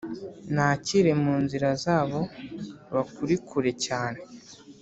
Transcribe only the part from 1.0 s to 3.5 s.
mu nzira zabo, Bakuri